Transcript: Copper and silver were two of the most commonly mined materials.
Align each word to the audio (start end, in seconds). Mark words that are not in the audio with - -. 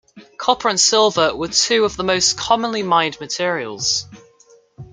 Copper 0.39 0.67
and 0.67 0.79
silver 0.79 1.35
were 1.35 1.49
two 1.49 1.85
of 1.85 1.95
the 1.95 2.03
most 2.03 2.35
commonly 2.35 2.81
mined 2.81 3.19
materials. 3.19 4.07